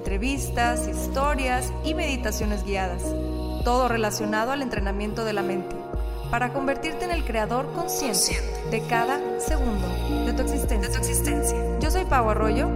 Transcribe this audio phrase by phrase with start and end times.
[0.00, 3.02] entrevistas, historias y meditaciones guiadas,
[3.64, 5.76] todo relacionado al entrenamiento de la mente,
[6.30, 8.40] para convertirte en el creador consciente
[8.70, 9.86] de cada segundo
[10.24, 11.78] de tu existencia.
[11.80, 12.70] Yo soy Pau Arroyo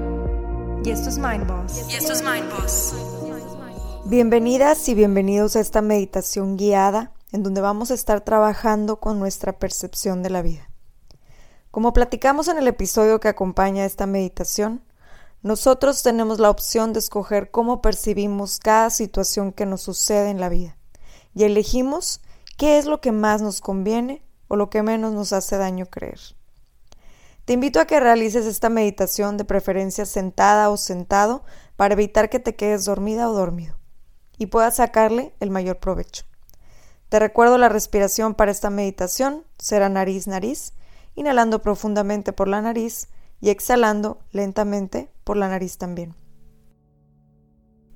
[0.85, 1.91] y esto es Mind Boss.
[1.91, 2.95] Y esto es Mind Boss.
[4.05, 9.59] Bienvenidas y bienvenidos a esta meditación guiada en donde vamos a estar trabajando con nuestra
[9.59, 10.69] percepción de la vida.
[11.71, 14.83] Como platicamos en el episodio que acompaña esta meditación,
[15.45, 20.49] nosotros tenemos la opción de escoger cómo percibimos cada situación que nos sucede en la
[20.49, 20.79] vida
[21.35, 22.23] y elegimos
[22.57, 26.19] qué es lo que más nos conviene o lo que menos nos hace daño creer.
[27.45, 31.45] Te invito a que realices esta meditación de preferencia sentada o sentado
[31.77, 33.77] para evitar que te quedes dormida o dormido
[34.39, 36.25] y puedas sacarle el mayor provecho.
[37.11, 40.73] Te recuerdo la respiración para esta meditación será nariz-nariz,
[41.15, 43.09] inhalando profundamente por la nariz
[43.45, 46.15] y exhalando lentamente por la nariz también.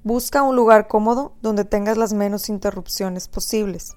[0.04, 3.96] Busca un lugar cómodo donde tengas las menos interrupciones posibles.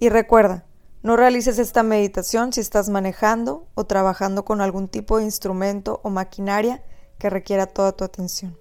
[0.00, 0.66] Y recuerda,
[1.04, 6.10] no realices esta meditación si estás manejando o trabajando con algún tipo de instrumento o
[6.10, 6.82] maquinaria
[7.20, 8.58] que requiera toda tu atención.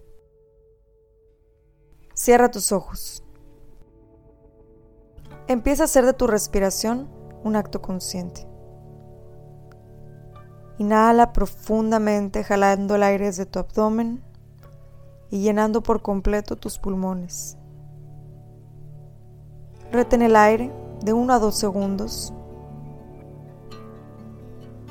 [2.13, 3.23] Cierra tus ojos.
[5.47, 7.09] Empieza a hacer de tu respiración
[7.43, 8.52] un acto consciente.
[10.79, 14.23] Inhala profundamente jalando el aire desde tu abdomen
[15.29, 17.57] y llenando por completo tus pulmones.
[19.91, 20.71] Retén el aire
[21.03, 22.33] de 1 a 2 segundos.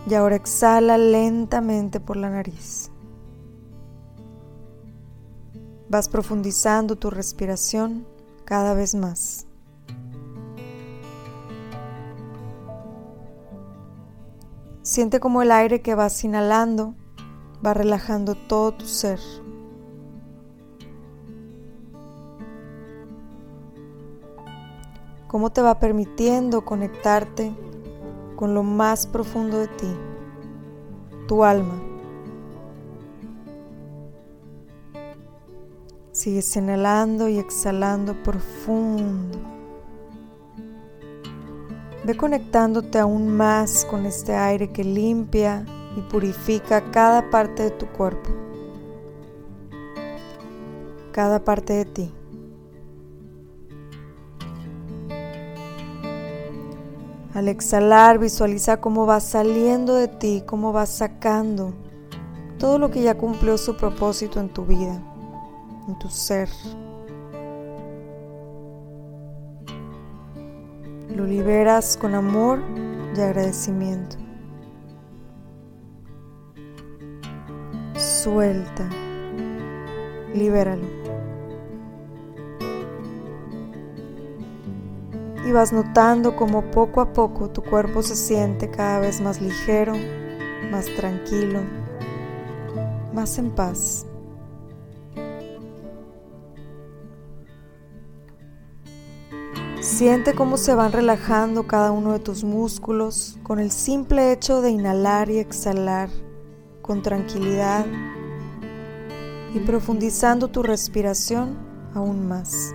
[0.08, 2.90] Y ahora exhala lentamente por la nariz.
[5.88, 8.06] Vas profundizando tu respiración
[8.44, 9.46] cada vez más.
[14.92, 16.94] Siente como el aire que vas inhalando
[17.64, 19.18] va relajando todo tu ser.
[25.28, 27.54] Cómo te va permitiendo conectarte
[28.36, 29.96] con lo más profundo de ti,
[31.26, 31.80] tu alma.
[36.10, 39.51] Sigues inhalando y exhalando profundo.
[42.04, 45.64] Ve conectándote aún más con este aire que limpia
[45.96, 48.30] y purifica cada parte de tu cuerpo,
[51.12, 52.14] cada parte de ti.
[57.34, 61.72] Al exhalar, visualiza cómo va saliendo de ti, cómo va sacando
[62.58, 65.00] todo lo que ya cumplió su propósito en tu vida,
[65.88, 66.48] en tu ser.
[71.22, 72.60] Lo liberas con amor
[73.16, 74.16] y agradecimiento.
[77.94, 78.90] Suelta.
[80.34, 80.84] Libéralo.
[85.46, 89.92] Y vas notando como poco a poco tu cuerpo se siente cada vez más ligero,
[90.72, 91.60] más tranquilo,
[93.14, 94.08] más en paz.
[100.02, 104.70] Siente cómo se van relajando cada uno de tus músculos con el simple hecho de
[104.70, 106.08] inhalar y exhalar
[106.82, 107.86] con tranquilidad
[109.54, 111.56] y profundizando tu respiración
[111.94, 112.74] aún más.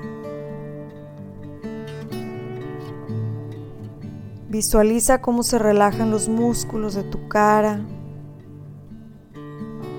[4.47, 7.81] Visualiza cómo se relajan los músculos de tu cara,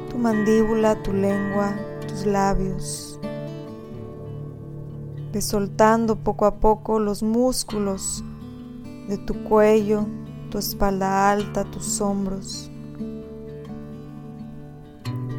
[0.08, 1.76] tu mandíbula, tu lengua,
[2.08, 3.07] tus labios.
[5.40, 8.24] Soltando poco a poco los músculos
[9.08, 10.06] de tu cuello,
[10.50, 12.70] tu espalda alta, tus hombros.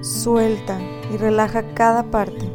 [0.02, 0.80] Suelta
[1.14, 2.50] y relaja cada parte.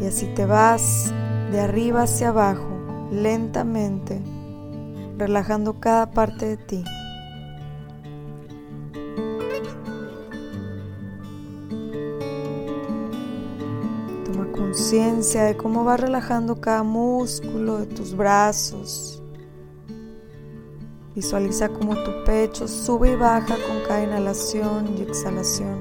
[0.00, 1.12] Y así te vas
[1.52, 2.68] de arriba hacia abajo,
[3.12, 4.20] lentamente,
[5.18, 6.84] relajando cada parte de ti.
[14.52, 19.22] Conciencia de cómo va relajando cada músculo de tus brazos.
[21.14, 25.78] Visualiza cómo tu pecho sube y baja con cada inhalación y exhalación.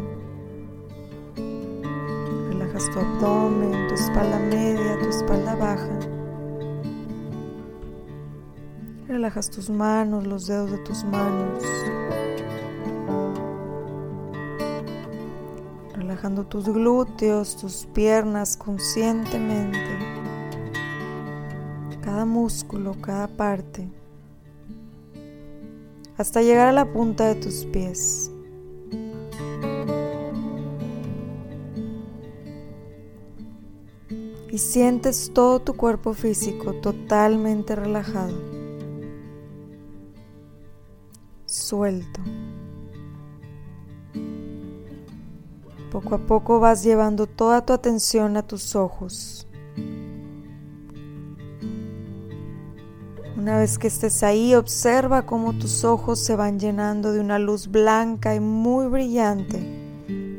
[2.49, 5.99] Relajas tu abdomen, tu espalda media, tu espalda baja.
[9.07, 11.63] Relajas tus manos, los dedos de tus manos.
[16.09, 19.77] Relajando tus glúteos, tus piernas conscientemente.
[22.01, 23.87] Cada músculo, cada parte.
[26.17, 28.31] Hasta llegar a la punta de tus pies.
[34.49, 38.33] Y sientes todo tu cuerpo físico totalmente relajado.
[41.45, 42.21] suelto.
[46.01, 49.45] Poco a poco vas llevando toda tu atención a tus ojos.
[53.35, 57.67] Una vez que estés ahí, observa cómo tus ojos se van llenando de una luz
[57.67, 59.59] blanca y muy brillante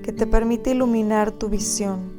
[0.03, 2.11] que te permite iluminar tu visión,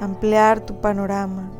[0.00, 1.50] ampliar tu panorama.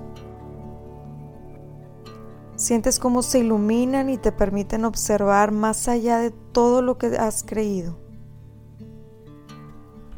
[2.57, 7.43] Sientes cómo se iluminan y te permiten observar más allá de todo lo que has
[7.43, 8.00] creído,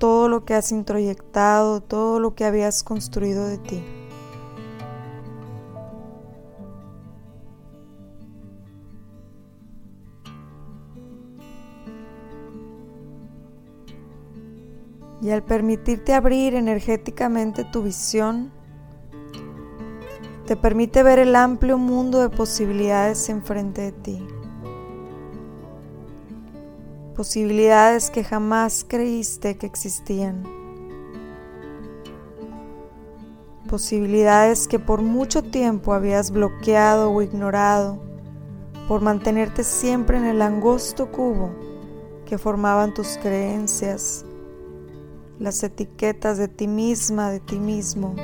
[0.02, 3.84] todo lo que has introyectado, todo lo que habías construido de ti.
[15.22, 18.50] Y al permitirte abrir energéticamente tu visión,
[20.46, 24.41] te permite ver el amplio mundo de posibilidades enfrente de ti.
[27.22, 30.42] Posibilidades que jamás creíste que existían.
[33.68, 38.02] Posibilidades que por mucho tiempo habías bloqueado o ignorado
[38.88, 41.52] por mantenerte siempre en el angosto cubo
[42.26, 44.24] que formaban tus creencias,
[45.38, 48.16] las etiquetas de ti misma, de ti mismo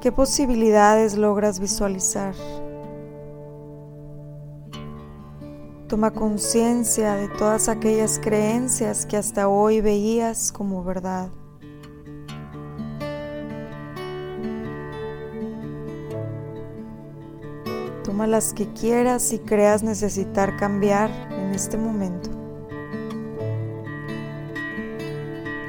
[0.00, 2.34] ¿Qué posibilidades logras visualizar?
[5.88, 11.28] Toma conciencia de todas aquellas creencias que hasta hoy veías como verdad.
[18.02, 22.30] Toma las que quieras y creas necesitar cambiar en este momento.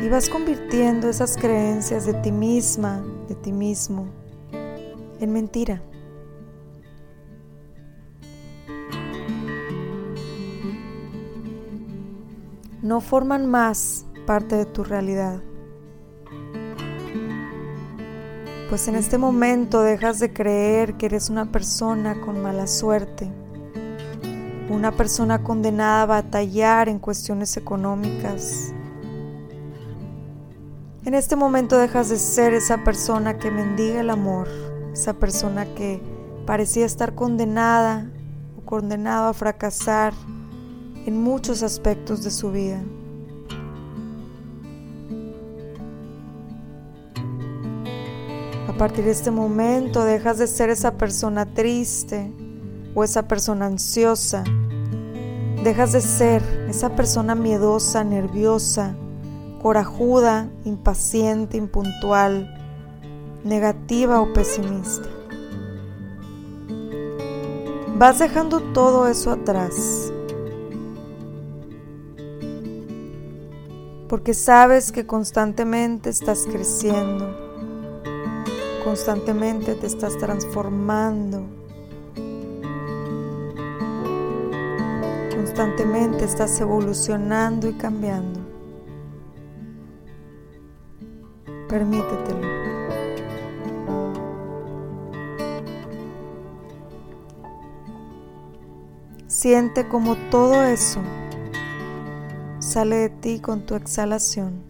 [0.01, 4.20] Y vas convirtiendo esas creencias de ti misma, de ti mismo,
[5.21, 5.81] en mentira.
[12.81, 15.41] No forman más parte de tu realidad.
[18.69, 23.29] Pues en este momento dejas de creer que eres una persona con mala suerte,
[24.69, 28.74] una persona condenada a batallar en cuestiones económicas.
[31.03, 34.47] En este momento dejas de ser esa persona que mendiga el amor,
[34.93, 36.01] esa persona que
[36.45, 38.09] parecía estar condenada
[38.57, 40.13] o condenado a fracasar
[41.05, 42.81] en muchos aspectos de su vida.
[48.67, 52.31] A partir de este momento dejas de ser esa persona triste
[52.95, 54.43] o esa persona ansiosa.
[55.63, 58.95] Dejas de ser esa persona miedosa, nerviosa,
[59.62, 62.61] corajuda, impaciente, impuntual,
[63.43, 65.10] negativa o pesimista.
[67.98, 70.12] Vas dejando todo eso atrás.
[74.07, 77.33] Porque sabes que constantemente estás creciendo,
[78.83, 81.45] constantemente te estás transformando,
[85.33, 88.41] constantemente estás evolucionando y cambiando.
[91.69, 92.50] Permítetelo.
[99.31, 101.00] Siente como todo eso
[102.59, 104.61] sale de ti con tu exhalación.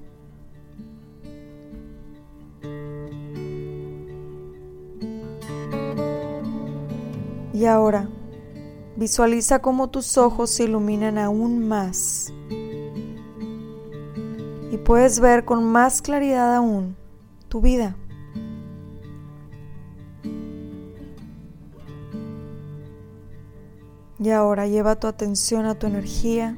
[7.51, 8.07] Y ahora,
[8.97, 12.31] visualiza cómo tus ojos se iluminan aún más.
[14.71, 16.95] Y puedes ver con más claridad aún
[17.49, 17.97] tu vida.
[24.21, 26.55] Y ahora lleva tu atención a tu energía.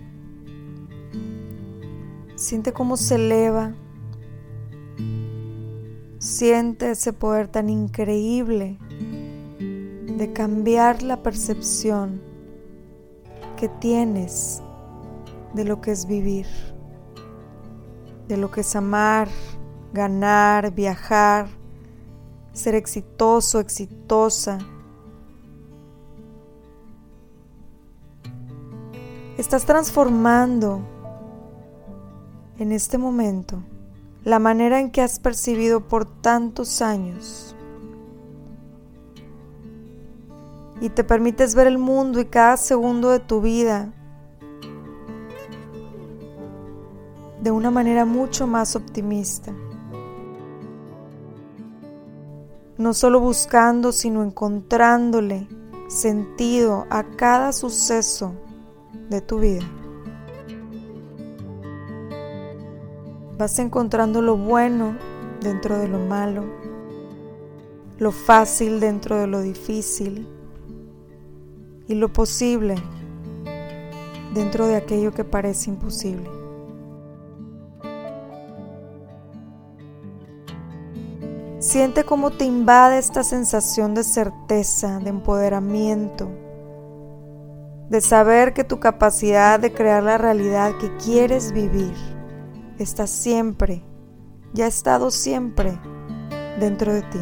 [2.35, 3.73] Siente cómo se eleva.
[6.19, 8.77] Siente ese poder tan increíble
[10.17, 12.21] de cambiar la percepción
[13.55, 14.61] que tienes
[15.53, 16.47] de lo que es vivir,
[18.27, 19.29] de lo que es amar,
[19.93, 21.47] ganar, viajar,
[22.51, 24.59] ser exitoso, exitosa.
[29.43, 30.79] Estás transformando
[32.59, 33.61] en este momento
[34.23, 37.53] la manera en que has percibido por tantos años
[40.79, 43.91] y te permites ver el mundo y cada segundo de tu vida
[47.41, 49.53] de una manera mucho más optimista.
[52.77, 55.49] No solo buscando, sino encontrándole
[55.89, 58.35] sentido a cada suceso
[59.09, 59.63] de tu vida.
[63.37, 64.95] Vas encontrando lo bueno
[65.41, 66.43] dentro de lo malo,
[67.99, 70.27] lo fácil dentro de lo difícil
[71.87, 72.75] y lo posible
[74.33, 76.29] dentro de aquello que parece imposible.
[81.59, 86.29] Siente cómo te invade esta sensación de certeza, de empoderamiento,
[87.93, 91.93] de saber que tu capacidad de crear la realidad que quieres vivir
[92.79, 93.83] está siempre,
[94.51, 95.79] ya ha estado siempre
[96.59, 97.19] dentro de ti,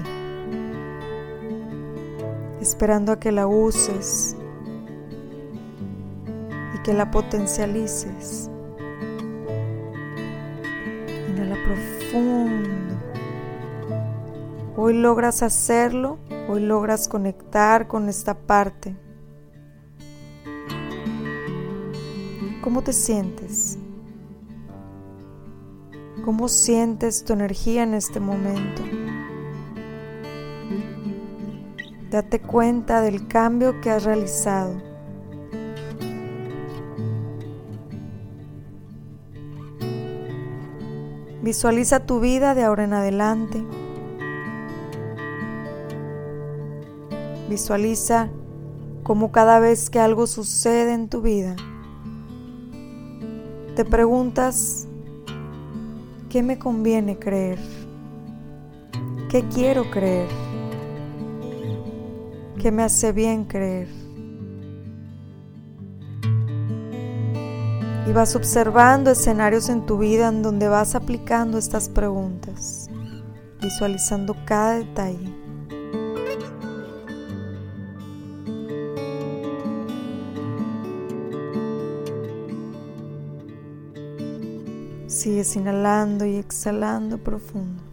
[2.61, 4.37] esperando a que la uses
[6.73, 8.49] y que la potencialices.
[11.27, 12.95] Inhala profundo.
[14.77, 18.95] Hoy logras hacerlo, hoy logras conectar con esta parte.
[22.61, 23.79] ¿Cómo te sientes?
[26.23, 28.83] ¿Cómo sientes tu energía en este momento?
[32.11, 34.79] Date cuenta del cambio que has realizado.
[41.41, 43.63] Visualiza tu vida de ahora en adelante.
[47.49, 48.29] Visualiza
[49.01, 51.55] cómo cada vez que algo sucede en tu vida,
[53.75, 54.87] te preguntas
[56.31, 57.59] ¿Qué me conviene creer?
[59.29, 60.29] ¿Qué quiero creer?
[62.57, 63.89] ¿Qué me hace bien creer?
[68.07, 72.89] Y vas observando escenarios en tu vida en donde vas aplicando estas preguntas,
[73.61, 75.40] visualizando cada detalle.
[85.11, 87.83] Sigues inhalando y exhalando profundo.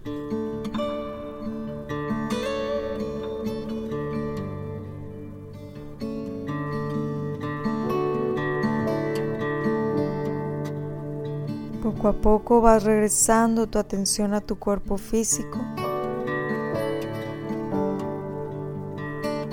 [11.83, 15.59] Poco a poco vas regresando tu atención a tu cuerpo físico.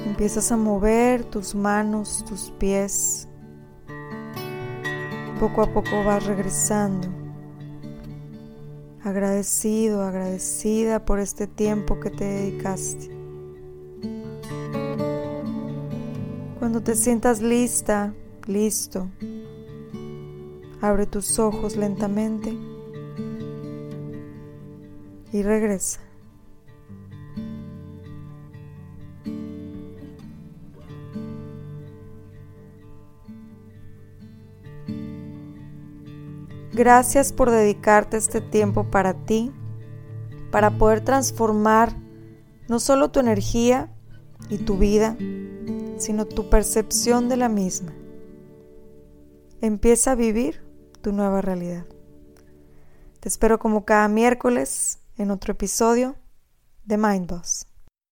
[0.06, 3.28] Empiezas a mover tus manos, tus pies.
[5.40, 7.25] Poco a poco vas regresando
[9.06, 13.12] agradecido, agradecida por este tiempo que te dedicaste.
[16.58, 18.16] Cuando te sientas lista,
[18.48, 19.08] listo,
[20.82, 22.58] abre tus ojos lentamente
[25.32, 26.05] y regresa.
[36.76, 39.50] Gracias por dedicarte este tiempo para ti,
[40.52, 41.96] para poder transformar
[42.68, 43.96] no solo tu energía
[44.50, 45.16] y tu vida,
[45.98, 47.94] sino tu percepción de la misma.
[49.62, 50.66] Empieza a vivir
[51.02, 51.86] tu nueva realidad.
[53.22, 56.18] Te espero como cada miércoles en otro episodio
[56.84, 57.68] de Mind Boss.